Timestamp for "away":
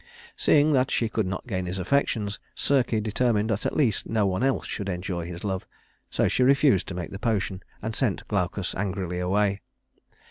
9.19-9.61